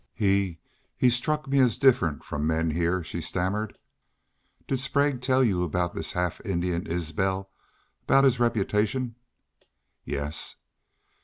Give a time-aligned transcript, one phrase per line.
[0.15, 0.57] "He
[0.97, 3.77] he struck me as different from men heah," she stammered.
[4.67, 7.51] "Did Sprague tell you aboot this half Indian Isbel
[8.09, 9.13] aboot his reputation?"
[10.03, 10.55] "Yes."